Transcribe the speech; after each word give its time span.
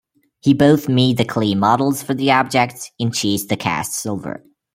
He 0.39 0.55
both 0.55 0.89
made 0.89 1.17
the 1.17 1.25
clay 1.25 1.53
models 1.53 2.01
for 2.01 2.15
the 2.15 2.31
objects, 2.31 2.89
and 2.99 3.13
chased 3.13 3.49
the 3.49 3.55
cast 3.55 3.91
silver. 3.93 4.43